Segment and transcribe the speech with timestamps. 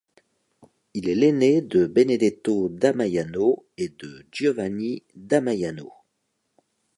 [0.95, 5.93] Il est l'ainé de Benedetto da Maiano et de Giovanni da Maiano.